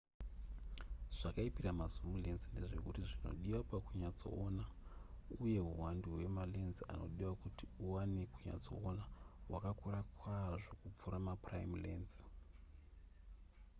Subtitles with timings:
[1.19, 4.65] zvakaipira ma zoom lense ndezvekuti zvinodiwa pakunyatsoona
[5.43, 9.03] uye huwandu hwemalense anodiwa kuti uwane kunyatsoona
[9.49, 12.23] hwakakura kwazvo kupfuura maprime lense